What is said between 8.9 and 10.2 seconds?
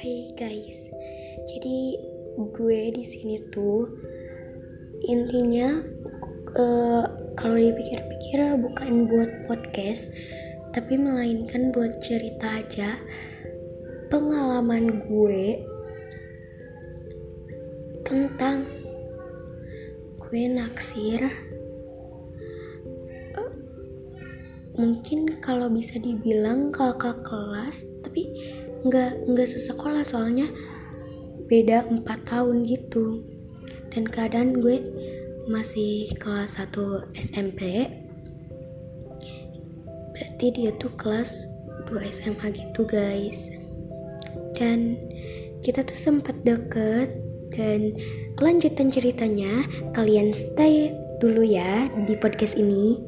buat podcast,